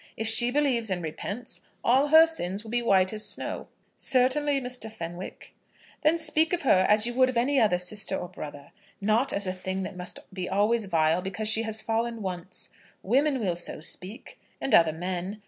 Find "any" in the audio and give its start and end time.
7.37-7.61